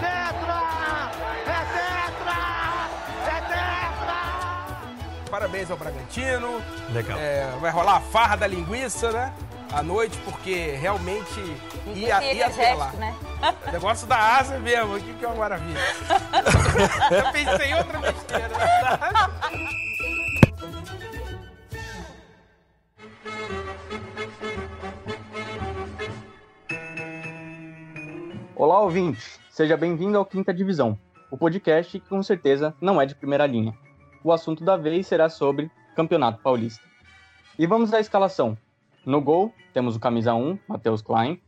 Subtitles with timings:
[0.00, 1.10] tetra!
[1.46, 2.38] É tetra!
[3.26, 5.30] É tetra!
[5.30, 6.62] Parabéns ao Bragantino.
[6.90, 7.18] Legal.
[7.18, 9.32] É, vai rolar a farra da linguiça, né?
[9.72, 11.40] À noite, porque realmente
[11.94, 12.92] ia, ia ter lá.
[12.92, 13.14] né?
[13.66, 15.80] O negócio da asa mesmo, que, que é uma maravilha.
[17.10, 18.50] Eu pensei em outra besteira.
[28.54, 29.38] Olá, ouvinte!
[29.56, 30.98] Seja bem-vindo ao Quinta Divisão,
[31.30, 33.74] o podcast que com certeza não é de primeira linha.
[34.22, 36.84] O assunto da vez será sobre Campeonato Paulista.
[37.58, 38.54] E vamos à escalação.
[39.06, 41.40] No gol, temos o camisa 1, Matheus Klein.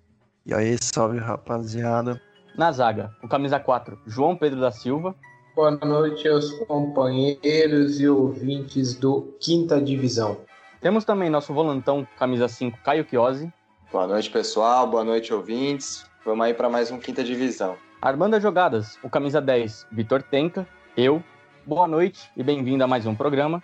[0.46, 2.18] E aí, salve rapaziada.
[2.56, 5.14] Na zaga, o camisa 4, João Pedro da Silva.
[5.54, 10.38] Boa noite aos companheiros e ouvintes do Quinta Divisão.
[10.80, 13.52] Temos também nosso volantão, camisa 5, Caio Chiosi.
[13.92, 14.86] Boa noite, pessoal.
[14.86, 16.06] Boa noite, ouvintes.
[16.24, 17.76] Vamos aí para mais um Quinta Divisão.
[18.00, 20.64] Armando as jogadas, o camisa 10, Vitor Tenca.
[20.96, 21.20] Eu.
[21.66, 23.60] Boa noite e bem-vindo a mais um programa.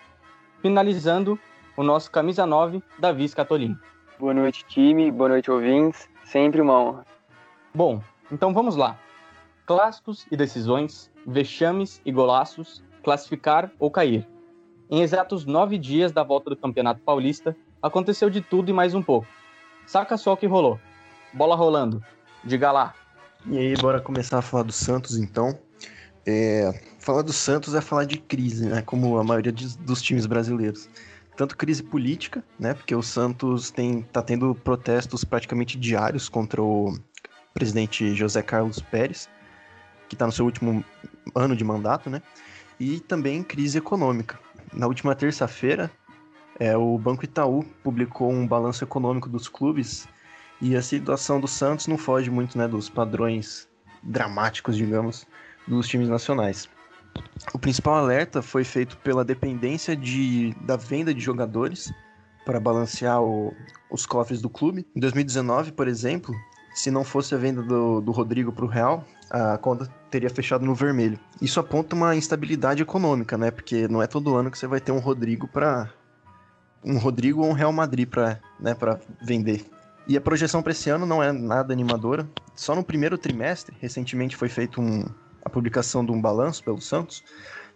[0.60, 1.38] Finalizando,
[1.76, 3.78] o nosso camisa 9, Davi Scatolini.
[4.18, 5.08] Boa noite, time.
[5.12, 6.08] Boa noite, ouvintes.
[6.24, 7.06] Sempre uma honra.
[7.72, 8.98] Bom, então vamos lá.
[9.66, 14.26] Clássicos e decisões, vexames e golaços, classificar ou cair.
[14.90, 19.02] Em exatos nove dias da volta do Campeonato Paulista, aconteceu de tudo e mais um
[19.02, 19.28] pouco.
[19.86, 20.80] Saca só o que rolou.
[21.32, 22.02] Bola rolando.
[22.42, 22.94] Diga lá.
[23.46, 25.58] E aí, bora começar a falar do Santos então.
[26.24, 28.80] É, falar do Santos é falar de crise, né?
[28.80, 30.88] Como a maioria de, dos times brasileiros.
[31.36, 32.72] Tanto crise política, né?
[32.72, 36.98] Porque o Santos tem, tá tendo protestos praticamente diários contra o
[37.52, 39.28] presidente José Carlos Pérez,
[40.08, 40.82] que está no seu último
[41.34, 42.22] ano de mandato, né?
[42.80, 44.38] E também crise econômica.
[44.72, 45.90] Na última terça-feira,
[46.58, 50.08] é, o Banco Itaú publicou um balanço econômico dos clubes
[50.64, 53.68] e a situação do Santos não foge muito né, dos padrões
[54.02, 55.26] dramáticos, digamos,
[55.68, 56.66] dos times nacionais.
[57.52, 61.92] O principal alerta foi feito pela dependência de, da venda de jogadores
[62.46, 63.54] para balancear o,
[63.90, 64.86] os cofres do clube.
[64.96, 66.34] Em 2019, por exemplo,
[66.74, 70.64] se não fosse a venda do, do Rodrigo para o Real, a conta teria fechado
[70.64, 71.20] no vermelho.
[71.42, 73.50] Isso aponta uma instabilidade econômica, né?
[73.50, 75.92] Porque não é todo ano que você vai ter um Rodrigo para
[76.82, 78.74] um Rodrigo ou um Real Madrid para né,
[79.22, 79.73] vender.
[80.06, 82.28] E a projeção para esse ano não é nada animadora.
[82.54, 85.04] Só no primeiro trimestre, recentemente foi feito um,
[85.44, 87.24] a publicação de um balanço pelo Santos,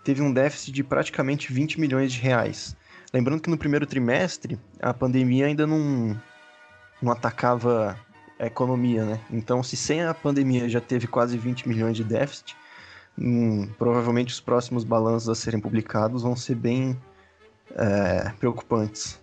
[0.05, 2.77] teve um déficit de praticamente 20 milhões de reais.
[3.13, 6.21] Lembrando que no primeiro trimestre a pandemia ainda não,
[7.01, 7.99] não atacava
[8.39, 9.21] a economia, né?
[9.31, 12.57] Então, se sem a pandemia já teve quase 20 milhões de déficit,
[13.19, 16.97] hum, provavelmente os próximos balanços a serem publicados vão ser bem
[17.75, 19.19] é, preocupantes.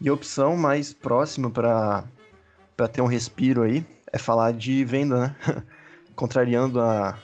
[0.00, 2.04] E a opção mais próxima para
[2.86, 5.36] ter um respiro aí é falar de venda, né?
[6.14, 7.18] Contrariando a,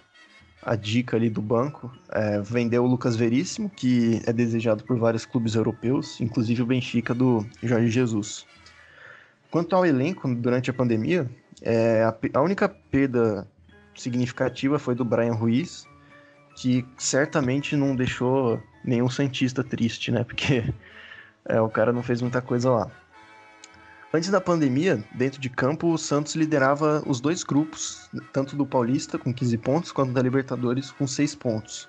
[0.62, 5.24] a dica ali do banco, é, vendeu o Lucas Veríssimo, que é desejado por vários
[5.26, 8.46] clubes europeus, inclusive o Benfica do Jorge Jesus.
[9.50, 11.28] Quanto ao elenco, durante a pandemia,
[11.60, 13.46] é, a, a, única perda
[13.94, 15.86] significativa foi do Brian Ruiz,
[16.56, 20.24] que certamente não deixou nenhum Santista triste, né?
[20.24, 20.64] Porque
[21.44, 22.90] é, o cara não fez muita coisa lá.
[24.14, 29.18] Antes da pandemia, dentro de campo, o Santos liderava os dois grupos, tanto do Paulista
[29.18, 31.88] com 15 pontos, quanto da Libertadores com 6 pontos.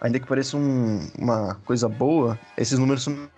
[0.00, 3.30] Ainda que pareça um, uma coisa boa, esses números são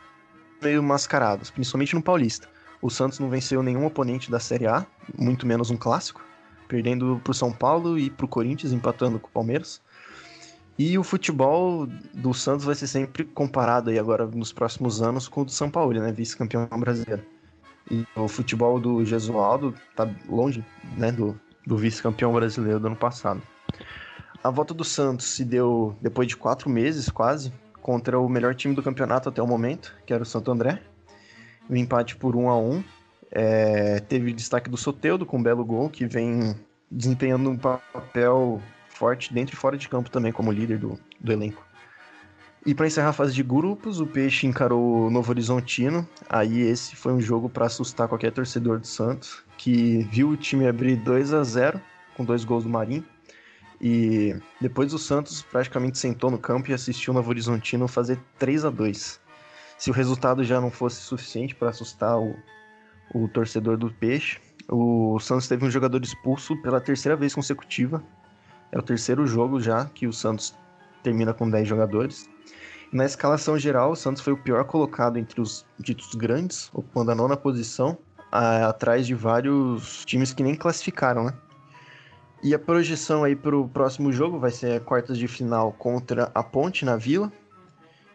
[0.62, 2.48] meio mascarados, principalmente no Paulista.
[2.80, 4.86] O Santos não venceu nenhum oponente da Série A,
[5.18, 6.24] muito menos um clássico,
[6.66, 9.82] perdendo para o São Paulo e para o Corinthians, empatando com o Palmeiras.
[10.78, 15.42] E o futebol do Santos vai ser sempre comparado aí agora nos próximos anos com
[15.42, 17.33] o do São Paulo, né, vice-campeão brasileiro.
[17.90, 20.64] E o futebol do Gesualdo tá longe
[20.96, 23.42] né, do, do vice-campeão brasileiro do ano passado.
[24.42, 28.74] A volta do Santos se deu depois de quatro meses, quase, contra o melhor time
[28.74, 30.82] do campeonato até o momento, que era o Santo André.
[31.68, 32.84] Um empate por 1 a 1
[33.30, 36.54] é, Teve destaque do Soteudo com um belo gol, que vem
[36.90, 41.64] desempenhando um papel forte dentro e fora de campo também, como líder do, do elenco.
[42.66, 46.08] E para encerrar a fase de grupos, o Peixe encarou o Novo Horizontino.
[46.30, 50.66] Aí esse foi um jogo para assustar qualquer torcedor do Santos, que viu o time
[50.66, 51.78] abrir 2 a 0
[52.16, 53.04] com dois gols do Marinho.
[53.78, 58.64] E depois o Santos praticamente sentou no campo e assistiu o Novo Horizontino fazer 3
[58.64, 59.20] a 2
[59.76, 62.34] Se o resultado já não fosse suficiente para assustar o,
[63.14, 64.38] o torcedor do Peixe,
[64.70, 68.02] o Santos teve um jogador expulso pela terceira vez consecutiva.
[68.72, 70.56] É o terceiro jogo já que o Santos
[71.02, 72.32] termina com 10 jogadores.
[72.94, 77.14] Na escalação geral, o Santos foi o pior colocado entre os ditos grandes, ocupando a
[77.16, 77.98] nona posição,
[78.30, 81.34] a, atrás de vários times que nem classificaram, né?
[82.40, 86.84] E a projeção aí pro próximo jogo vai ser quartas de final contra a Ponte
[86.84, 87.32] na Vila.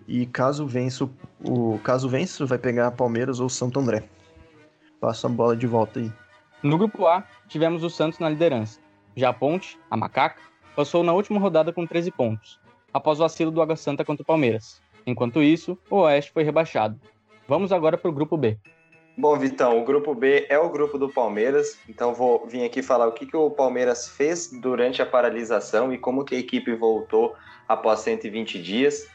[0.08, 4.08] E caso vença o, o caso vença, vai pegar Palmeiras ou Santo André.
[5.02, 6.10] Passo a bola de volta aí.
[6.64, 8.80] No grupo A, tivemos o Santos na liderança.
[9.14, 10.40] Já a Ponte, a Macaca,
[10.74, 12.62] passou na última rodada com 13 pontos,
[12.94, 14.82] após o vacilo do Água Santa contra o Palmeiras.
[15.06, 17.00] Enquanto isso, o Oeste foi rebaixado.
[17.48, 18.58] Vamos agora para o grupo B.
[19.18, 23.06] Bom, Vitão, o grupo B é o grupo do Palmeiras, então vou vir aqui falar
[23.06, 27.36] o que, que o Palmeiras fez durante a paralisação e como que a equipe voltou
[27.68, 29.08] após 120 dias.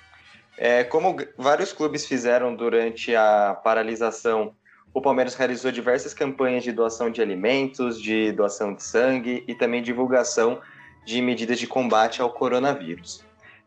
[0.59, 4.55] É, como vários clubes fizeram durante a paralisação,
[4.93, 9.83] o Palmeiras realizou diversas campanhas de doação de alimentos, de doação de sangue e também
[9.83, 10.61] divulgação
[11.05, 13.25] de medidas de combate ao coronavírus.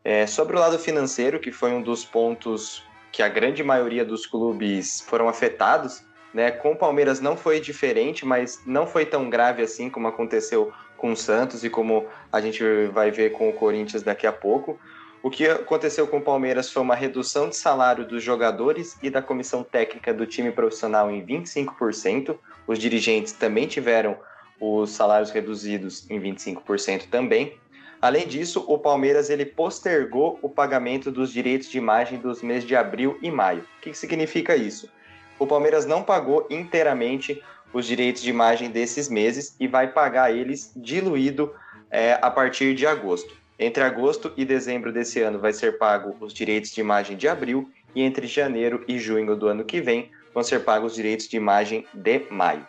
[0.07, 2.81] É, sobre o lado financeiro, que foi um dos pontos
[3.11, 6.01] que a grande maioria dos clubes foram afetados,
[6.33, 6.49] né?
[6.49, 11.11] Com o Palmeiras não foi diferente, mas não foi tão grave assim como aconteceu com
[11.11, 12.63] o Santos e como a gente
[12.93, 14.79] vai ver com o Corinthians daqui a pouco.
[15.21, 19.21] O que aconteceu com o Palmeiras foi uma redução de salário dos jogadores e da
[19.21, 22.33] comissão técnica do time profissional em 25%.
[22.65, 24.17] Os dirigentes também tiveram
[24.57, 27.59] os salários reduzidos em 25% também.
[28.07, 32.73] Além disso, o Palmeiras ele postergou o pagamento dos direitos de imagem dos meses de
[32.73, 33.65] abril e maio.
[33.79, 34.89] O que significa isso?
[35.37, 37.43] o Palmeiras não pagou inteiramente
[37.73, 41.53] os direitos de imagem desses meses e vai pagar eles diluído
[41.91, 43.35] é, a partir de agosto.
[43.59, 47.69] Entre agosto e dezembro desse ano vai ser pago os direitos de imagem de abril
[47.93, 51.35] e entre janeiro e junho do ano que vem vão ser pagos os direitos de
[51.35, 52.65] imagem de maio.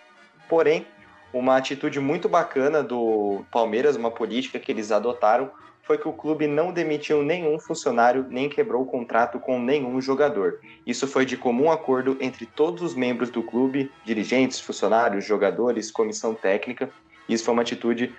[0.49, 0.85] Porém,
[1.33, 5.51] uma atitude muito bacana do Palmeiras, uma política que eles adotaram,
[5.83, 10.61] foi que o clube não demitiu nenhum funcionário nem quebrou o contrato com nenhum jogador.
[10.87, 16.35] Isso foi de comum acordo entre todos os membros do clube, dirigentes, funcionários, jogadores, comissão
[16.35, 16.91] técnica.
[17.27, 18.15] Isso foi uma atitude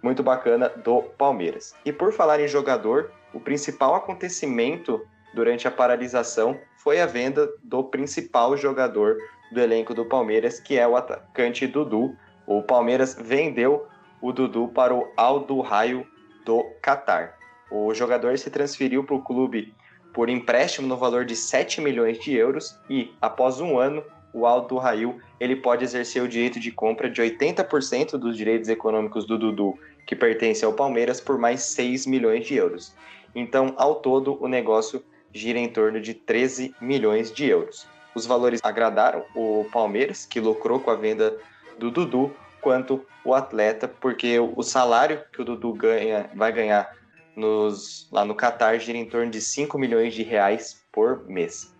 [0.00, 1.74] muito bacana do Palmeiras.
[1.84, 7.82] E por falar em jogador, o principal acontecimento durante a paralisação foi a venda do
[7.82, 9.16] principal jogador
[9.52, 12.16] do elenco do Palmeiras, que é o atacante Dudu.
[12.48, 13.86] O Palmeiras vendeu
[14.22, 16.06] o Dudu para o Aldo Raio
[16.46, 17.38] do Catar.
[17.70, 19.74] O jogador se transferiu para o clube
[20.14, 24.02] por empréstimo no valor de 7 milhões de euros e, após um ano,
[24.32, 29.26] o Aldo Rail ele pode exercer o direito de compra de 80% dos direitos econômicos
[29.26, 32.94] do Dudu, que pertence ao Palmeiras, por mais 6 milhões de euros.
[33.34, 35.04] Então, ao todo, o negócio
[35.34, 37.86] gira em torno de 13 milhões de euros.
[38.14, 41.36] Os valores agradaram o Palmeiras, que lucrou com a venda
[41.78, 46.90] do Dudu, quanto o atleta, porque o salário que o Dudu ganha, vai ganhar
[47.36, 51.74] nos, lá no Qatar gira em torno de 5 milhões de reais por mês.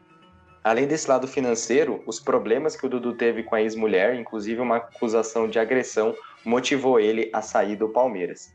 [0.62, 4.77] Além desse lado financeiro, os problemas que o Dudu teve com a ex-mulher, inclusive uma
[4.77, 6.15] acusação de agressão,
[6.45, 8.53] motivou ele a sair do Palmeiras.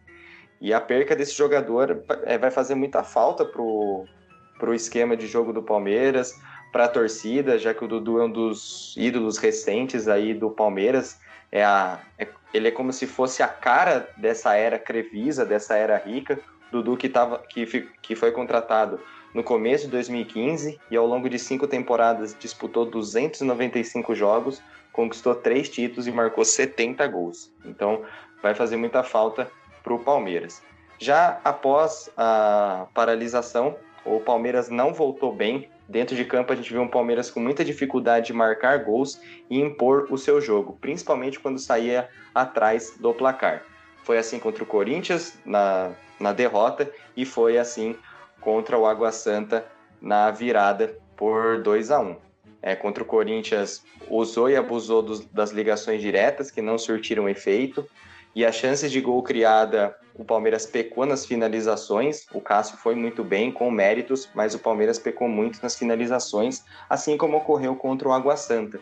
[0.62, 4.06] E a perca desse jogador é, vai fazer muita falta pro,
[4.60, 6.34] pro esquema de jogo do Palmeiras,
[6.72, 11.19] para a torcida, já que o Dudu é um dos ídolos recentes aí do Palmeiras
[11.53, 15.95] é a, é, ele é como se fosse a cara dessa era Crevisa, dessa era
[15.97, 16.39] rica.
[16.71, 19.00] Dudu que, tava, que, que foi contratado
[19.35, 25.69] no começo de 2015 e ao longo de cinco temporadas disputou 295 jogos, conquistou três
[25.69, 27.51] títulos e marcou 70 gols.
[27.63, 28.01] Então
[28.41, 29.47] vai fazer muita falta
[29.83, 30.59] para o Palmeiras.
[30.97, 36.81] Já após a paralisação, o Palmeiras não voltou bem Dentro de campo, a gente viu
[36.81, 41.59] um Palmeiras com muita dificuldade de marcar gols e impor o seu jogo, principalmente quando
[41.59, 43.63] saía atrás do placar.
[44.04, 47.95] Foi assim contra o Corinthians na, na derrota e foi assim
[48.40, 49.66] contra o Água Santa
[50.02, 52.16] na virada por 2 a 1
[52.63, 57.85] é, contra o Corinthians usou e abusou dos, das ligações diretas que não surtiram efeito
[58.35, 62.28] e as chances de gol criada o Palmeiras pecou nas finalizações.
[62.33, 67.18] O Cássio foi muito bem, com méritos, mas o Palmeiras pecou muito nas finalizações, assim
[67.18, 68.80] como ocorreu contra o Água Santa.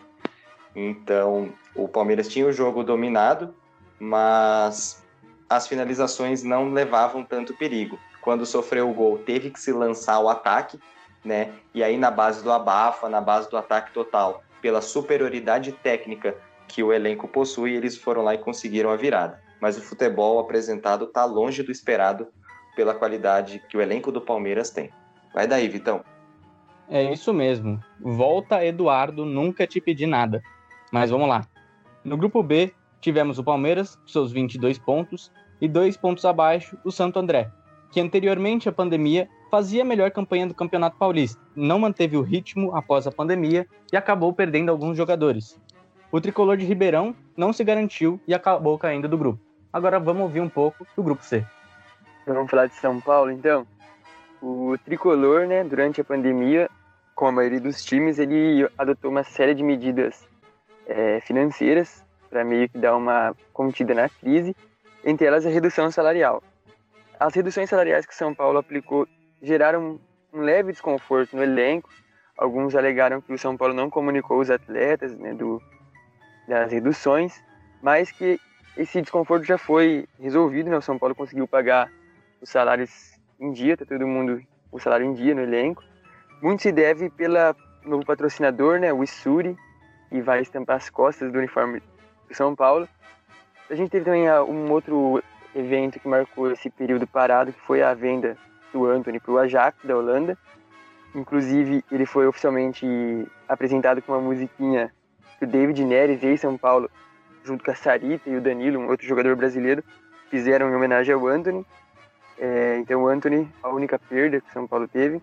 [0.76, 3.54] Então, o Palmeiras tinha o jogo dominado,
[3.98, 5.02] mas
[5.48, 7.98] as finalizações não levavam tanto perigo.
[8.20, 10.78] Quando sofreu o gol, teve que se lançar o ataque,
[11.24, 11.52] né?
[11.74, 16.36] E aí, na base do abafa, na base do ataque total, pela superioridade técnica
[16.72, 21.04] que o elenco possui, eles foram lá e conseguiram a virada mas o futebol apresentado
[21.04, 22.26] está longe do esperado
[22.74, 24.90] pela qualidade que o elenco do Palmeiras tem.
[25.32, 26.04] Vai daí, Vitão.
[26.88, 27.80] É isso mesmo.
[28.00, 30.42] Volta, Eduardo, nunca te pedi nada.
[30.90, 31.46] Mas vamos lá.
[32.02, 36.90] No grupo B, tivemos o Palmeiras, com seus 22 pontos, e dois pontos abaixo, o
[36.90, 37.48] Santo André,
[37.92, 42.74] que anteriormente à pandemia fazia a melhor campanha do Campeonato Paulista, não manteve o ritmo
[42.74, 45.56] após a pandemia e acabou perdendo alguns jogadores.
[46.12, 49.40] O tricolor de Ribeirão não se garantiu e acabou caindo do grupo.
[49.72, 51.42] Agora vamos ouvir um pouco do grupo C.
[52.26, 53.66] Vamos falar de São Paulo, então.
[54.42, 56.68] O tricolor, né, durante a pandemia,
[57.14, 60.28] com a maioria dos times, ele adotou uma série de medidas
[60.86, 64.54] é, financeiras para meio que dar uma contida na crise,
[65.02, 66.42] entre elas a redução salarial.
[67.18, 69.08] As reduções salariais que São Paulo aplicou
[69.40, 69.98] geraram
[70.30, 71.88] um leve desconforto no elenco.
[72.36, 75.62] Alguns alegaram que o São Paulo não comunicou os atletas né, do,
[76.46, 77.42] das reduções,
[77.82, 78.40] mas que
[78.76, 80.70] esse desconforto já foi resolvido.
[80.70, 80.76] Né?
[80.76, 81.90] O São Paulo conseguiu pagar
[82.40, 85.82] os salários em dia, tá todo mundo o salário em dia no elenco.
[86.40, 89.56] Muito se deve pela novo patrocinador, né, o Isuri,
[90.08, 91.82] que vai estampar as costas do uniforme
[92.28, 92.88] do São Paulo.
[93.68, 95.22] A gente teve também ah, um outro
[95.54, 98.36] evento que marcou esse período parado, que foi a venda
[98.72, 100.36] do Anthony para o Ajax da Holanda.
[101.14, 102.86] Inclusive, ele foi oficialmente
[103.48, 104.92] apresentado com uma musiquinha
[105.42, 106.88] que o David Neres, ex-São Paulo,
[107.42, 109.82] junto com a Sarita e o Danilo, um outro jogador brasileiro,
[110.30, 111.66] fizeram em homenagem ao Anthony.
[112.38, 115.20] É, então, o Anthony, a única perda que o São Paulo teve,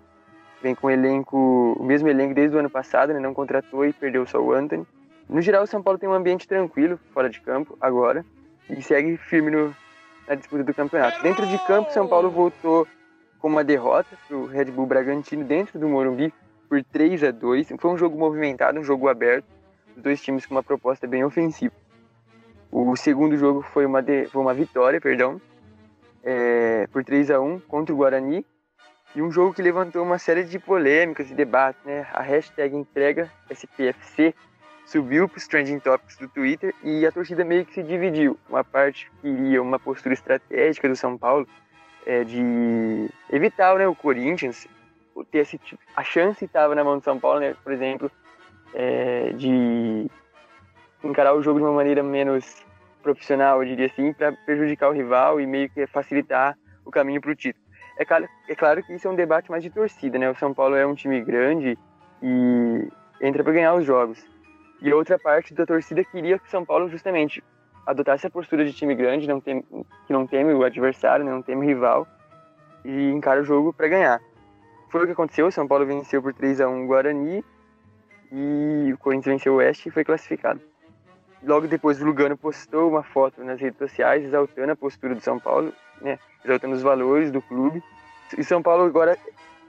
[0.62, 1.38] vem com o elenco,
[1.80, 4.86] o mesmo elenco desde o ano passado, né, não contratou e perdeu só o Anthony.
[5.30, 8.26] No geral, o São Paulo tem um ambiente tranquilo fora de campo agora
[8.70, 9.74] e segue firme no,
[10.28, 11.24] na disputa do campeonato.
[11.24, 12.86] Dentro de campo, São Paulo voltou
[13.40, 16.34] com uma derrota para o Red Bull Bragantino dentro do Morumbi
[16.68, 19.59] por 3 a 2 Foi um jogo movimentado, um jogo aberto,
[20.00, 21.74] dois times com uma proposta bem ofensiva.
[22.72, 25.42] O segundo jogo foi uma, de, foi uma vitória, perdão,
[26.24, 28.46] é, por 3 a 1 contra o Guarani,
[29.16, 31.84] e um jogo que levantou uma série de polêmicas e debates.
[31.84, 32.06] Né?
[32.14, 34.36] A hashtag entrega SPFC
[34.86, 38.38] subiu para os trending topics do Twitter e a torcida meio que se dividiu.
[38.48, 41.48] Uma parte queria uma postura estratégica do São Paulo,
[42.06, 44.68] é, de evitar né, o Corinthians
[45.32, 45.60] ter esse,
[45.96, 48.10] a chance estava na mão do São Paulo, né, por exemplo,
[48.74, 50.10] é, de
[51.04, 52.64] encarar o jogo de uma maneira menos
[53.02, 57.32] profissional, eu diria assim, para prejudicar o rival e meio que facilitar o caminho para
[57.32, 57.64] o título.
[57.98, 60.30] É claro, é claro que isso é um debate mais de torcida, né?
[60.30, 61.78] O São Paulo é um time grande
[62.22, 62.88] e
[63.22, 64.26] entra para ganhar os jogos.
[64.82, 67.44] E outra parte da torcida queria que o São Paulo justamente
[67.86, 71.66] adotasse a postura de time grande, não tem, que não teme o adversário, não teme
[71.66, 72.08] o rival
[72.86, 74.22] e encara o jogo para ganhar.
[74.90, 77.44] Foi o que aconteceu, o São Paulo venceu por 3 a 1 o Guarani
[78.32, 80.62] e o Corinthians venceu o Oeste e foi classificado.
[81.44, 85.40] Logo depois o Lugano postou uma foto nas redes sociais exaltando a postura do São
[85.40, 87.82] Paulo, né, exaltando os valores do clube.
[88.38, 89.18] E São Paulo agora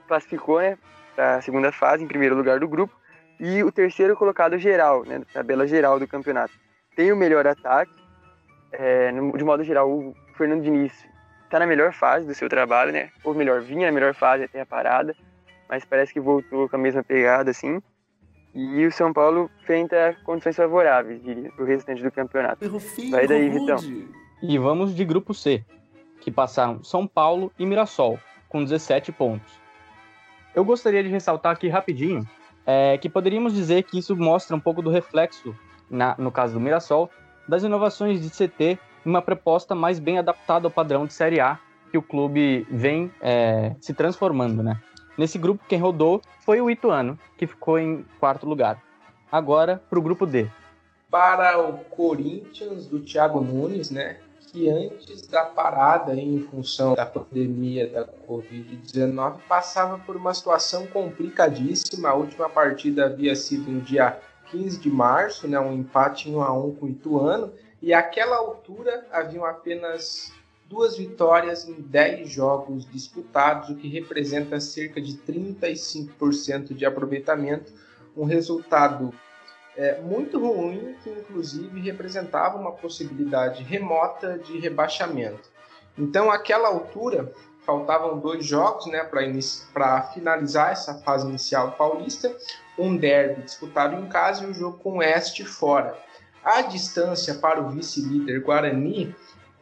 [0.07, 0.77] classificou né,
[1.15, 2.93] para a segunda fase, em primeiro lugar do grupo,
[3.39, 6.53] e o terceiro colocado geral, né, tabela geral do campeonato.
[6.95, 7.93] Tem o melhor ataque,
[8.71, 10.93] é, de modo geral, o Fernando Diniz
[11.45, 13.09] está na melhor fase do seu trabalho, né?
[13.23, 15.13] Ou melhor, vinha na melhor fase até a parada,
[15.67, 17.81] mas parece que voltou com a mesma pegada, assim.
[18.53, 22.65] E o São Paulo enfrenta condições favoráveis, diria, pro restante do campeonato.
[23.09, 23.77] Vai daí, Vitão.
[24.41, 25.63] E vamos de grupo C,
[26.19, 29.53] que passaram São Paulo e Mirassol, com 17 pontos.
[30.53, 32.27] Eu gostaria de ressaltar aqui rapidinho
[32.65, 35.55] é, que poderíamos dizer que isso mostra um pouco do reflexo,
[35.89, 37.09] na, no caso do Mirassol,
[37.47, 41.57] das inovações de CT em uma proposta mais bem adaptada ao padrão de Série A
[41.89, 44.79] que o clube vem é, se transformando, né?
[45.17, 48.81] Nesse grupo, quem rodou foi o Ituano, que ficou em quarto lugar.
[49.31, 50.47] Agora, para o grupo D.
[51.09, 54.17] Para o Corinthians, do Thiago Nunes, né?
[54.51, 62.09] Que antes da parada, em função da pandemia da Covid-19, passava por uma situação complicadíssima.
[62.09, 64.19] A última partida havia sido no dia
[64.51, 68.35] 15 de março, né, um empate em 1 a 1 com o Ituano, e àquela
[68.35, 70.33] altura haviam apenas
[70.71, 77.73] duas vitórias em 10 jogos disputados, o que representa cerca de 35% de aproveitamento,
[78.15, 79.13] um resultado
[79.75, 85.49] é, muito ruim que inclusive representava uma possibilidade remota de rebaixamento.
[85.97, 87.33] Então, àquela altura,
[87.65, 89.03] faltavam dois jogos né,
[89.73, 92.33] para finalizar essa fase inicial paulista,
[92.77, 95.97] um derby disputado em casa e um jogo com o Oeste fora.
[96.43, 99.13] A distância para o vice-líder Guarani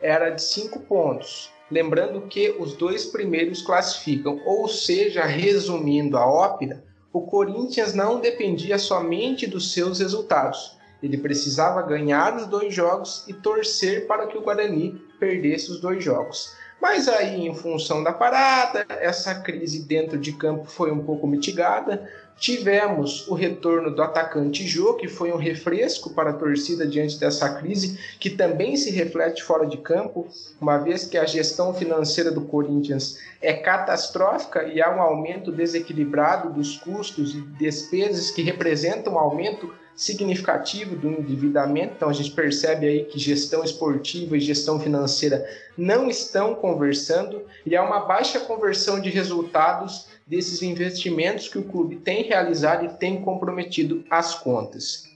[0.02, 1.50] era de cinco pontos.
[1.70, 8.78] Lembrando que os dois primeiros classificam, ou seja, resumindo a ópera, o Corinthians não dependia
[8.78, 10.78] somente dos seus resultados.
[11.02, 16.04] Ele precisava ganhar os dois jogos e torcer para que o Guarani perdesse os dois
[16.04, 16.54] jogos.
[16.82, 22.10] Mas aí, em função da parada, essa crise dentro de campo foi um pouco mitigada.
[22.40, 27.54] Tivemos o retorno do atacante Jô, que foi um refresco para a torcida diante dessa
[27.56, 30.26] crise, que também se reflete fora de campo,
[30.60, 36.54] uma vez que a gestão financeira do Corinthians é catastrófica e há um aumento desequilibrado
[36.54, 41.96] dos custos e despesas que representam um aumento significativo do endividamento.
[41.98, 45.46] Então a gente percebe aí que gestão esportiva e gestão financeira
[45.78, 51.96] não estão conversando e há uma baixa conversão de resultados desses investimentos que o clube
[51.98, 55.10] tem realizado e tem comprometido as contas.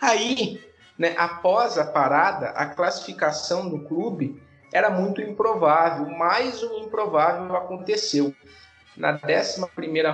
[0.00, 0.60] Aí,
[0.96, 4.40] né, após a parada, a classificação do clube
[4.72, 8.32] era muito improvável, mais um improvável aconteceu.
[8.96, 9.60] Na 11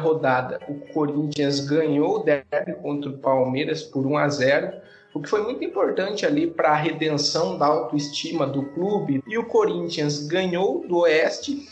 [0.01, 4.81] rodada, o Corinthians ganhou o derby contra o Palmeiras por 1 a 0,
[5.13, 9.23] o que foi muito importante ali para a redenção da autoestima do clube.
[9.27, 11.67] E o Corinthians ganhou do Oeste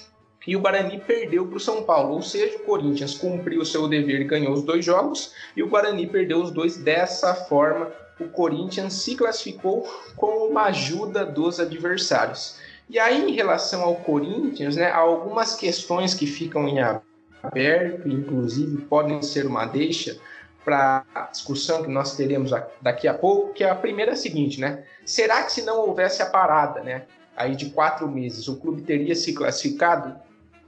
[0.47, 2.15] e o Guarani perdeu para o São Paulo.
[2.15, 5.69] Ou seja, o Corinthians cumpriu o seu dever e ganhou os dois jogos, e o
[5.69, 6.76] Guarani perdeu os dois.
[6.76, 9.83] Dessa forma, o Corinthians se classificou
[10.17, 12.59] com uma ajuda dos adversários.
[12.88, 18.83] E aí, em relação ao Corinthians, né, há algumas questões que ficam em aberto, inclusive
[18.83, 20.17] podem ser uma deixa
[20.65, 22.50] para a discussão que nós teremos
[22.81, 24.85] daqui a pouco, que é a primeira é a seguinte, né?
[25.05, 27.05] Será que se não houvesse a parada, né,
[27.37, 30.25] aí de quatro meses, o clube teria se classificado?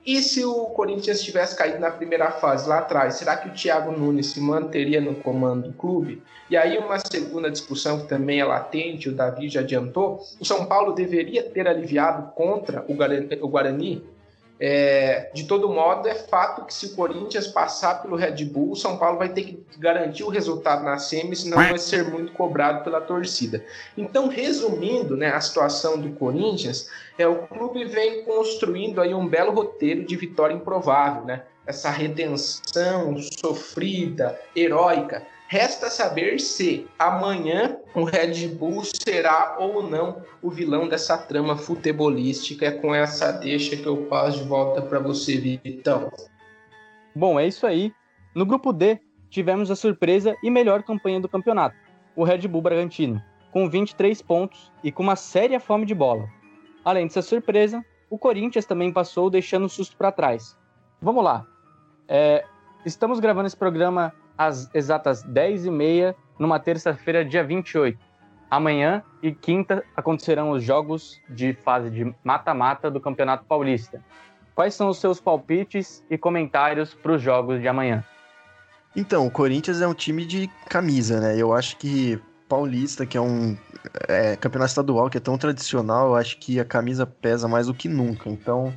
[0.08, 3.92] E se o Corinthians tivesse caído na primeira fase lá atrás, será que o Thiago
[3.92, 6.22] Nunes se manteria no comando do clube?
[6.48, 10.64] E aí, uma segunda discussão que também é latente, o Davi já adiantou: o São
[10.64, 14.02] Paulo deveria ter aliviado contra o Guarani
[14.60, 18.76] é, de todo modo, é fato que se o Corinthians passar pelo Red Bull, o
[18.76, 22.82] São Paulo vai ter que garantir o resultado na semi, senão vai ser muito cobrado
[22.82, 23.64] pela torcida.
[23.96, 29.52] Então, resumindo né, a situação do Corinthians, é o clube vem construindo aí um belo
[29.52, 31.42] roteiro de vitória improvável, né?
[31.68, 40.50] Essa redenção sofrida, heróica, Resta saber se amanhã o Red Bull será ou não o
[40.50, 42.66] vilão dessa trama futebolística.
[42.66, 46.12] É com essa deixa que eu passo de volta para você, Vitão.
[47.14, 47.94] Bom, é isso aí.
[48.34, 51.76] No grupo D, tivemos a surpresa e melhor campanha do campeonato,
[52.14, 56.28] o Red Bull Bragantino, com 23 pontos e com uma séria fome de bola.
[56.84, 60.58] Além dessa surpresa, o Corinthians também passou deixando o susto para trás.
[61.00, 61.46] Vamos lá.
[62.08, 62.44] É,
[62.86, 67.98] estamos gravando esse programa às exatas 10h30, numa terça-feira, dia 28.
[68.50, 74.02] Amanhã e quinta acontecerão os jogos de fase de mata-mata do Campeonato Paulista.
[74.54, 78.02] Quais são os seus palpites e comentários para os jogos de amanhã?
[78.96, 81.36] Então, o Corinthians é um time de camisa, né?
[81.36, 82.18] Eu acho que
[82.48, 83.56] Paulista, que é um
[84.08, 87.74] é, campeonato estadual que é tão tradicional, eu acho que a camisa pesa mais do
[87.74, 88.30] que nunca.
[88.30, 88.72] Então,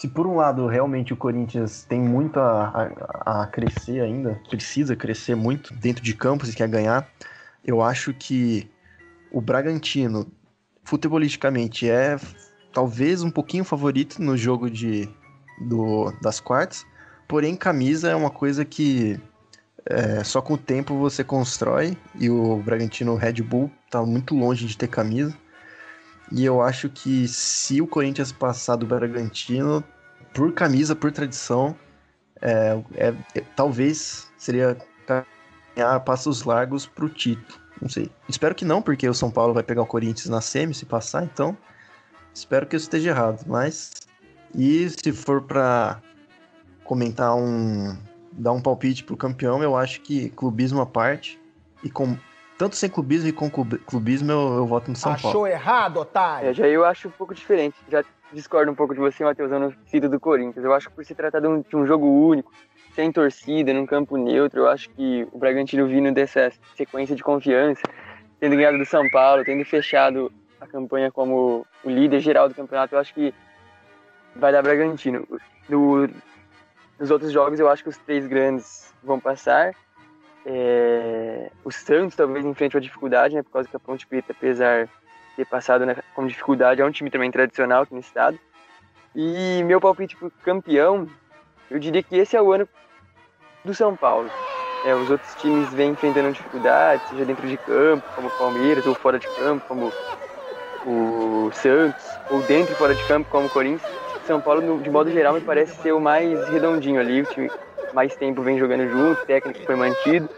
[0.00, 2.90] se por um lado realmente o Corinthians tem muito a,
[3.26, 7.06] a, a, crescer ainda, precisa crescer muito dentro de campos e quer ganhar,
[7.62, 8.66] eu acho que
[9.30, 10.26] o Bragantino,
[10.84, 12.18] futebolisticamente, é
[12.72, 15.06] talvez um pouquinho favorito no jogo de,
[15.68, 16.86] do, das quartas,
[17.28, 19.20] porém camisa é uma coisa que
[19.84, 24.66] é, só com o tempo você constrói e o Bragantino Red Bull está muito longe
[24.66, 25.36] de ter camisa.
[26.30, 29.82] E eu acho que se o Corinthians passar do Bragantino,
[30.32, 31.76] por camisa, por tradição,
[32.40, 34.76] é, é, é talvez seria
[35.74, 37.60] ganhar passos largos para o título.
[37.80, 38.10] Não sei.
[38.28, 41.24] Espero que não, porque o São Paulo vai pegar o Corinthians na semi se passar,
[41.24, 41.56] então
[42.32, 43.44] espero que eu esteja errado.
[43.46, 43.90] Mas
[44.54, 46.00] e se for para
[46.84, 47.96] comentar um
[48.32, 51.40] dar um palpite pro campeão, eu acho que clubismo à parte
[51.82, 52.16] e com
[52.60, 55.46] tanto sem clubismo e com clubismo, eu, eu voto no São Achou Paulo.
[55.46, 56.50] Achou errado, otário?
[56.50, 57.74] É, já eu acho um pouco diferente.
[57.90, 60.62] Já discordo um pouco de você, Matheus, no sentido do Corinthians.
[60.62, 62.52] Eu acho que por se tratar de um, de um, jogo único,
[62.94, 67.80] sem torcida, num campo neutro, eu acho que o Bragantino vindo dessa sequência de confiança,
[68.38, 72.94] tendo ganhado do São Paulo, tendo fechado a campanha como o líder geral do campeonato,
[72.94, 73.32] eu acho que
[74.36, 75.26] vai dar Bragantino.
[75.66, 76.06] No,
[76.98, 79.74] nos outros jogos, eu acho que os três grandes vão passar.
[80.46, 84.84] É, o Santos talvez enfrente uma dificuldade, né, por causa que a Ponte Preta, apesar
[84.84, 84.90] de
[85.36, 88.38] ter passado né, dificuldade, é um time também tradicional aqui no estado.
[89.14, 91.08] E meu palpite para campeão,
[91.70, 92.68] eu diria que esse é o ano
[93.64, 94.30] do São Paulo.
[94.84, 98.94] É, os outros times vêm enfrentando dificuldades, seja dentro de campo, como o Palmeiras, ou
[98.94, 99.92] fora de campo, como
[100.86, 103.92] o Santos, ou dentro e fora de campo, como o Corinthians.
[104.26, 107.50] São Paulo, de modo geral, me parece ser o mais redondinho ali, o time
[107.92, 110.28] mais tempo vem jogando junto, técnico foi mantido.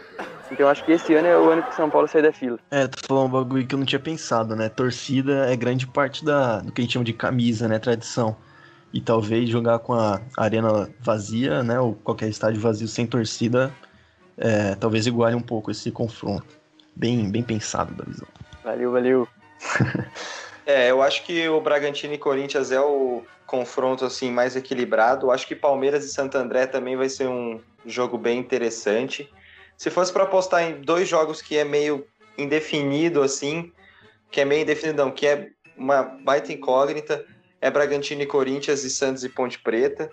[0.51, 2.59] Então acho que esse ano é o ano que o São Paulo sai da fila.
[2.69, 4.69] É, tu falou um bagulho que eu não tinha pensado, né?
[4.69, 7.79] Torcida é grande parte da, do que a gente chama de camisa, né?
[7.79, 8.35] Tradição.
[8.93, 11.79] E talvez jogar com a arena vazia, né?
[11.79, 13.73] Ou qualquer estádio vazio sem torcida
[14.37, 16.45] é, talvez iguale um pouco esse confronto.
[16.95, 18.27] Bem, bem pensado da visão.
[18.63, 19.27] Valeu, valeu.
[20.65, 23.21] É, eu acho que o Bragantino e Corinthians é o
[23.53, 25.29] confronto assim mais equilibrado.
[25.29, 29.31] Acho que Palmeiras e Santo André também vai ser um jogo bem interessante.
[29.77, 32.03] Se fosse para apostar em dois jogos que é meio
[32.35, 33.71] indefinido assim,
[34.31, 37.23] que é meio indefinido, não, que é uma baita incógnita,
[37.61, 40.09] é Bragantino e Corinthians e Santos e Ponte Preta.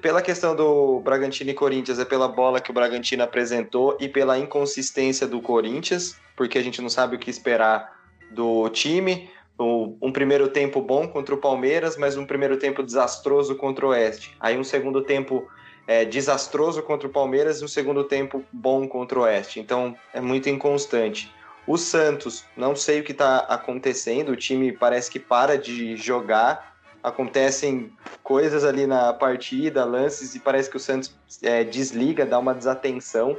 [0.00, 4.38] Pela questão do Bragantino e Corinthians, é pela bola que o Bragantino apresentou e pela
[4.38, 7.94] inconsistência do Corinthians, porque a gente não sabe o que esperar
[8.30, 9.28] do time.
[9.58, 14.36] Um primeiro tempo bom contra o Palmeiras, mas um primeiro tempo desastroso contra o Oeste.
[14.38, 15.48] Aí um segundo tempo
[15.86, 19.58] é, desastroso contra o Palmeiras e um segundo tempo bom contra o Oeste.
[19.58, 21.32] Então é muito inconstante.
[21.66, 26.76] O Santos, não sei o que está acontecendo, o time parece que para de jogar,
[27.02, 27.92] acontecem
[28.22, 33.36] coisas ali na partida, lances, e parece que o Santos é, desliga, dá uma desatenção.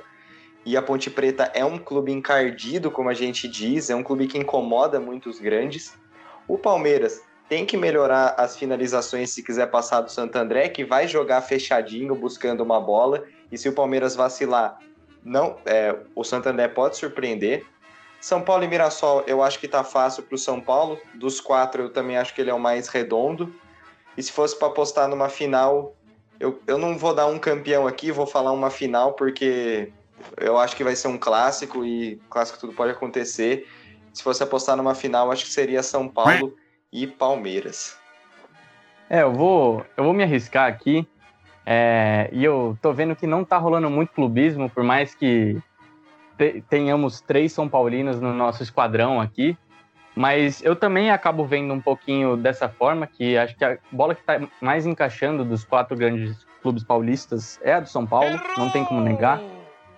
[0.66, 4.28] E a Ponte Preta é um clube encardido, como a gente diz, é um clube
[4.28, 5.98] que incomoda muito os grandes.
[6.48, 11.08] O Palmeiras tem que melhorar as finalizações se quiser passar do Santo André, que vai
[11.08, 13.24] jogar fechadinho, buscando uma bola.
[13.52, 14.80] E se o Palmeiras vacilar,
[15.24, 17.66] não, é, o Santo André pode surpreender.
[18.20, 21.00] São Paulo e Mirassol, eu acho que tá fácil para o São Paulo.
[21.16, 23.54] Dos quatro, eu também acho que ele é o mais redondo.
[24.18, 25.96] E se fosse para apostar numa final,
[26.40, 29.92] eu, eu não vou dar um campeão aqui, vou falar uma final, porque
[30.38, 33.68] eu acho que vai ser um clássico e clássico tudo pode acontecer.
[34.18, 36.56] Se fosse apostar numa final, acho que seria São Paulo
[36.92, 37.96] e Palmeiras.
[39.08, 41.08] É, eu vou, eu vou me arriscar aqui.
[41.64, 45.56] é, e eu tô vendo que não tá rolando muito clubismo, por mais que
[46.36, 49.56] te- tenhamos três São Paulinos no nosso esquadrão aqui.
[50.16, 54.24] Mas eu também acabo vendo um pouquinho dessa forma, que acho que a bola que
[54.24, 58.84] tá mais encaixando dos quatro grandes clubes paulistas é a do São Paulo, não tem
[58.84, 59.40] como negar.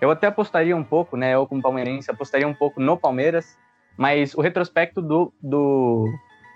[0.02, 1.36] Eu até apostaria um pouco, né?
[1.36, 3.58] Eu, como palmeirense, apostaria um pouco no Palmeiras,
[4.00, 6.10] mas o retrospecto do, do,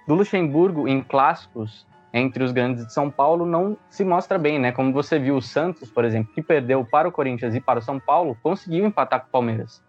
[0.08, 4.72] do Luxemburgo em clássicos entre os grandes de São Paulo não se mostra bem, né?
[4.72, 7.82] Como você viu o Santos, por exemplo, que perdeu para o Corinthians e para o
[7.82, 9.84] São Paulo, conseguiu empatar com o Palmeiras.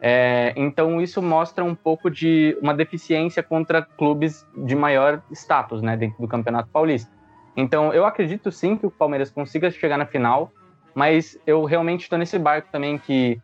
[0.00, 5.96] É, então isso mostra um pouco de uma deficiência contra clubes de maior status, né,
[5.96, 7.08] dentro do Campeonato Paulista.
[7.56, 10.50] Então eu acredito sim que o Palmeiras consiga chegar na final,
[10.92, 13.40] mas eu realmente estou nesse barco também que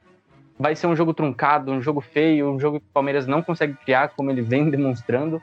[0.62, 3.74] vai ser um jogo truncado, um jogo feio, um jogo que o Palmeiras não consegue
[3.74, 5.42] criar como ele vem demonstrando.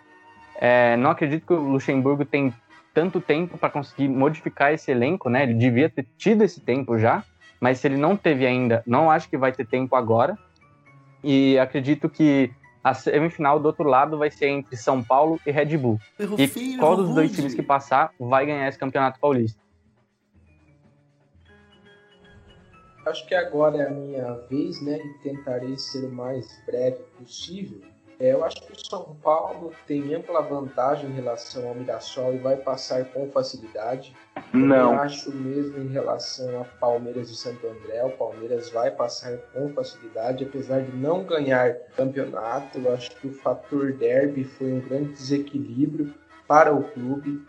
[0.56, 2.54] É, não acredito que o Luxemburgo tem
[2.94, 5.44] tanto tempo para conseguir modificar esse elenco, né?
[5.44, 7.24] Ele devia ter tido esse tempo já,
[7.60, 10.38] mas se ele não teve ainda, não acho que vai ter tempo agora.
[11.22, 12.50] E acredito que
[12.82, 16.00] a semifinal do outro lado vai ser entre São Paulo e Red Bull.
[16.38, 19.60] E feio, qual dos dois times que passar vai ganhar esse campeonato paulista?
[23.10, 25.00] Acho que agora é a minha vez, né?
[25.00, 27.82] E tentarei ser o mais breve possível.
[28.20, 32.38] É, eu acho que o São Paulo tem ampla vantagem em relação ao Mirassol e
[32.38, 34.16] vai passar com facilidade.
[34.94, 39.70] Eu acho mesmo em relação a Palmeiras e Santo André, o Palmeiras vai passar com
[39.70, 42.78] facilidade, apesar de não ganhar campeonato.
[42.78, 46.14] Eu acho que o fator derby foi um grande desequilíbrio
[46.48, 47.42] para o clube.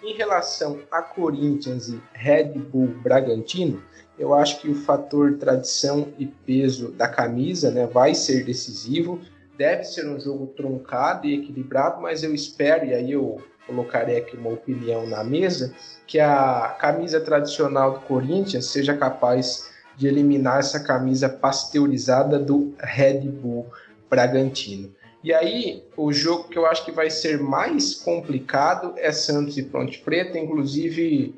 [0.00, 3.82] Em relação a Corinthians e Red Bull Bragantino,
[4.18, 9.20] eu acho que o fator tradição e peso da camisa né, vai ser decisivo.
[9.56, 14.36] Deve ser um jogo truncado e equilibrado, mas eu espero, e aí eu colocarei aqui
[14.36, 15.74] uma opinião na mesa,
[16.06, 23.20] que a camisa tradicional do Corinthians seja capaz de eliminar essa camisa pasteurizada do Red
[23.20, 23.66] Bull
[24.08, 24.94] Bragantino.
[25.22, 29.64] E aí, o jogo que eu acho que vai ser mais complicado é Santos e
[29.64, 31.34] Ponte Preta, inclusive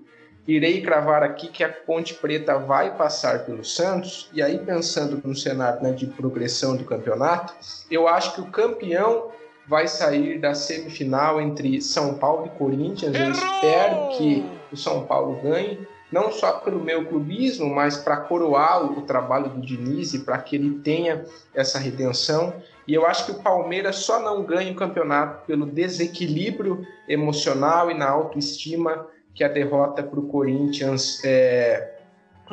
[0.51, 5.35] irei cravar aqui que a Ponte Preta vai passar pelo Santos, e aí pensando no
[5.35, 7.55] cenário né, de progressão do campeonato,
[7.91, 9.31] eu acho que o campeão
[9.69, 13.15] vai sair da semifinal entre São Paulo e Corinthians.
[13.15, 18.85] Eu espero que o São Paulo ganhe, não só pelo meu clubismo, mas para coroar
[18.85, 22.53] o, o trabalho do Diniz e para que ele tenha essa redenção.
[22.89, 27.95] E eu acho que o Palmeiras só não ganha o campeonato pelo desequilíbrio emocional e
[27.95, 29.07] na autoestima
[29.41, 31.95] que a derrota para o Corinthians é,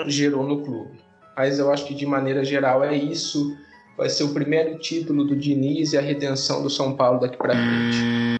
[0.06, 0.98] gerou no clube.
[1.36, 3.58] Mas eu acho que de maneira geral é isso.
[3.98, 7.56] Vai ser o primeiro título do Diniz e a redenção do São Paulo daqui para
[7.56, 8.40] frente.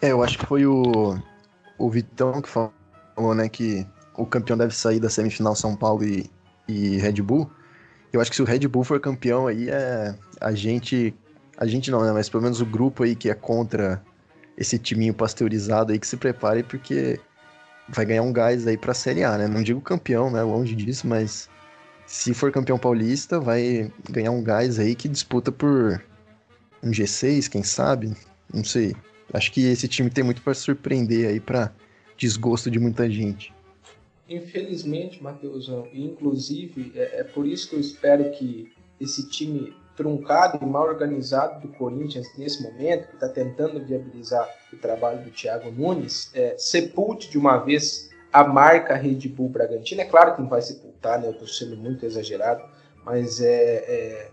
[0.00, 1.18] É, eu acho que foi o,
[1.76, 3.84] o Vitão que falou, né, que
[4.16, 6.30] o campeão deve sair da semifinal São Paulo e,
[6.68, 7.50] e Red Bull.
[8.12, 11.12] Eu acho que se o Red Bull for campeão aí, é a gente.
[11.58, 12.12] A gente não, né?
[12.12, 14.00] Mas pelo menos o grupo aí que é contra
[14.56, 17.18] esse timinho pasteurizado aí que se prepare, porque
[17.88, 19.48] vai ganhar um gás aí pra Série A, né?
[19.48, 20.42] Não digo campeão, né?
[20.42, 21.48] Longe disso, mas
[22.06, 26.02] se for campeão paulista, vai ganhar um gás aí que disputa por
[26.82, 28.14] um G6, quem sabe?
[28.52, 28.94] Não sei.
[29.32, 31.72] Acho que esse time tem muito para surpreender aí para
[32.16, 33.52] desgosto de muita gente.
[34.28, 40.66] Infelizmente, Matheusão, inclusive é, é por isso que eu espero que esse time truncado e
[40.66, 46.30] mal organizado do Corinthians nesse momento, que está tentando viabilizar o trabalho do Thiago Nunes,
[46.34, 50.00] é, sepulte de uma vez a marca Red Bull Bragantino.
[50.00, 51.28] É claro que não vai sepultar, né?
[51.28, 52.64] eu estou sendo muito exagerado,
[53.04, 54.30] mas é, é,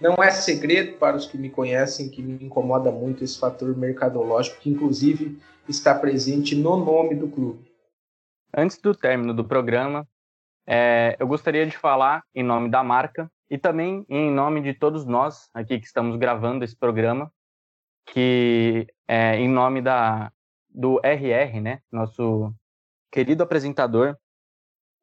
[0.00, 4.60] não é segredo para os que me conhecem que me incomoda muito esse fator mercadológico,
[4.60, 7.70] que inclusive está presente no nome do clube.
[8.56, 10.06] Antes do término do programa,
[10.66, 15.04] é, eu gostaria de falar em nome da marca e também em nome de todos
[15.04, 17.32] nós aqui que estamos gravando esse programa,
[18.06, 20.32] que é em nome da,
[20.68, 22.54] do RR, né, nosso
[23.10, 24.16] querido apresentador,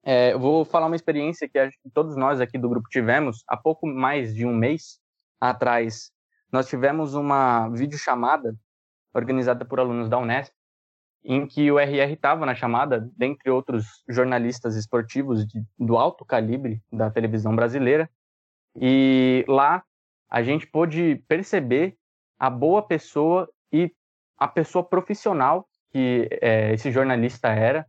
[0.04, 3.44] é, eu vou falar uma experiência que acho que todos nós aqui do grupo tivemos
[3.46, 5.02] há pouco mais de um mês
[5.42, 6.14] atrás.
[6.50, 8.56] Nós tivemos uma videochamada
[9.14, 10.54] organizada por alunos da Unesp,
[11.26, 16.82] em que o RR estava na chamada, dentre outros jornalistas esportivos de, do alto calibre
[16.90, 18.10] da televisão brasileira,
[18.80, 19.84] e lá
[20.30, 21.96] a gente pôde perceber
[22.38, 23.92] a boa pessoa e
[24.38, 27.86] a pessoa profissional que é, esse jornalista era.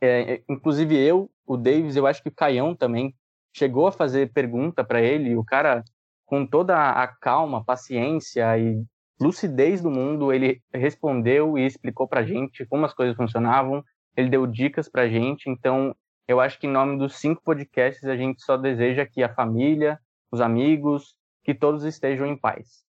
[0.00, 3.14] É, inclusive eu, o Davis, eu acho que o Caião também
[3.54, 5.30] chegou a fazer pergunta para ele.
[5.30, 5.82] E o cara,
[6.24, 8.84] com toda a calma, paciência e
[9.18, 13.82] lucidez do mundo, ele respondeu e explicou para gente como as coisas funcionavam.
[14.16, 15.48] Ele deu dicas para gente.
[15.48, 15.94] Então,
[16.28, 20.00] eu acho que em nome dos cinco podcasts a gente só deseja que a família,
[20.30, 22.84] os amigos, que todos estejam em paz.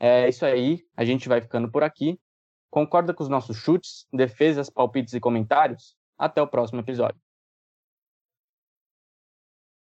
[0.00, 2.18] É isso aí, a gente vai ficando por aqui.
[2.70, 5.96] Concorda com os nossos chutes, defesas, palpites e comentários?
[6.16, 7.27] Até o próximo episódio.